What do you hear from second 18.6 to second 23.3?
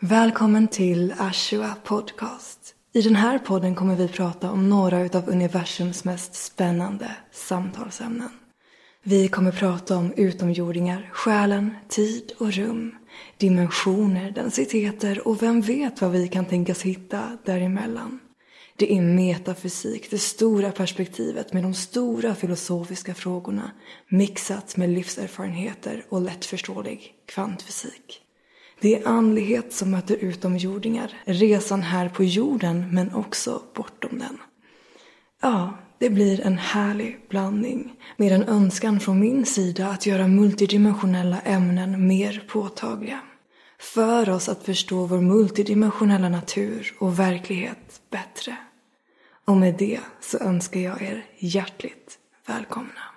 Det är metafysik, det stora perspektivet med de stora filosofiska